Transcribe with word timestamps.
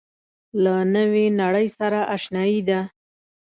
له 0.63 0.75
نوې 0.95 1.25
نړۍ 1.41 1.67
سره 1.77 1.99
آشنايي 2.15 2.59
ده. 2.69 2.79